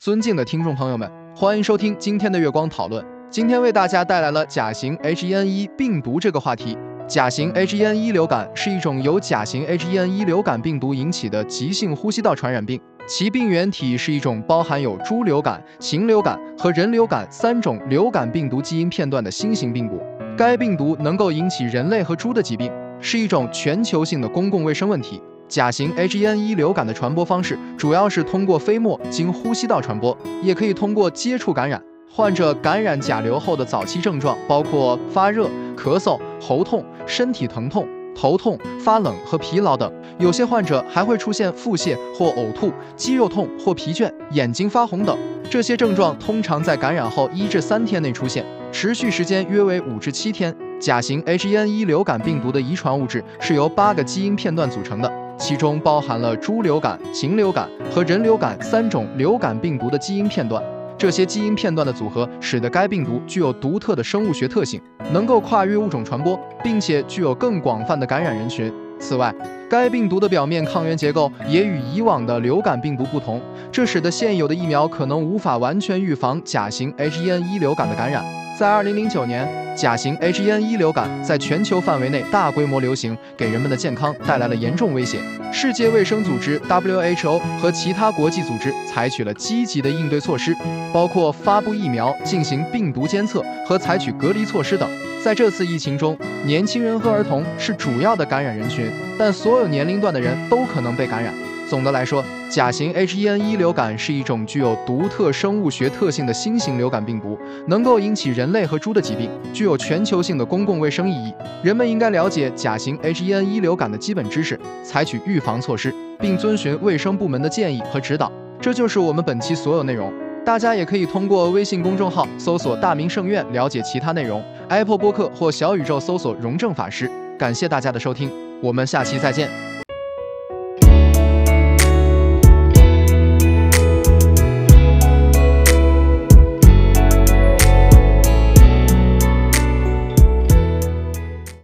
[0.00, 1.06] 尊敬的听众朋友们，
[1.36, 3.04] 欢迎收听今天的月光讨论。
[3.28, 6.74] 今天为大家带来了甲型 H1N1 病毒这个话题。
[7.06, 20.00] 甲型 H1N1 流感是一种由甲型 H1N1 流感病毒引起的急性呼吸道传染病，其病原体是一种包含有猪流感、禽流感和人流感三种流感病毒基因片段的新型病毒。
[20.34, 25.22] 该病毒能够引起人类和猪的疾病，是一种全球性的公共卫生问题。
[25.50, 31.82] 甲型 H1N1 流感的传播方式主要是通过飞沫经呼吸道传播，也可以通过接触感染。
[32.08, 39.92] 患者感染甲流后的早期症状包括发热、咳嗽、喉痛、身体疼痛、头痛、发冷和疲劳等。
[40.20, 45.18] 有些患者还会出现腹泻或呕吐、肌肉痛或疲倦、眼睛发红等。
[45.50, 50.54] 这些症状通常在感染后一至三天内出现，持续时间约为五至七天。
[50.78, 60.62] 甲型 H1N1 流感病毒的遗传物质是由八个基因片段组成的，其中包含了猪流感、禽流感和人流感三种流感病毒的基因片段。
[60.98, 64.78] 这些基因片段的组合，使得该病毒具有独特的生物学特性，
[65.14, 68.70] 能够跨越物种传播，并且具有更广泛的感染人群。
[69.00, 69.34] 此外，
[69.70, 73.40] 该病毒的表面抗原结构也与以往的流感病毒不同，
[73.72, 78.22] 这使得现有的疫苗可能无法完全预防甲型 H1N1 流感的感染。
[78.58, 79.48] 在2009年，
[79.80, 85.18] 甲型 H1N1 流感在全球范围内大规模流行，给人们的健康带来了严重威胁。
[85.50, 90.54] 世界卫生组织 WHO 和其他国际组织采取了积极的应对措施，
[90.92, 94.86] 包括发布疫苗、进行病毒监测和采取隔离措施等。
[95.24, 98.86] 在这次疫情中，年轻人和儿童是主要的感染人群，
[99.18, 101.32] 但所有年龄段的人都可能被感染。
[101.70, 111.32] 总的来说，甲型 H1N1 流感是一种具有独特生物学特性的新型流感病毒，能够引起人类和猪的疾病，具有全球性的公共卫生意义。
[111.62, 118.32] 人们应该了解甲型 H1N1 流感的基本知识，采取预防措施，并遵循卫生部门的建议和指导。
[118.60, 120.12] 这就是我们本期所有内容。
[120.44, 127.08] 大家也可以通过微信公众号搜索“大明圣院”了解其他内容，Apple 播客或小宇宙搜索“荣正法师”。
[127.38, 128.28] 感谢大家的收听，
[128.60, 129.69] 我们下期再见。